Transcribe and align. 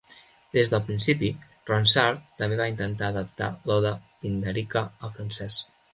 Des 0.57 0.69
del 0.69 0.79
principi, 0.87 1.27
Ronsard 1.67 2.23
també 2.41 2.57
va 2.63 2.69
intentar 2.73 3.11
adaptar 3.13 3.53
l'oda 3.69 3.95
pindàrica 4.25 4.85
al 4.89 5.15
francès. 5.21 5.61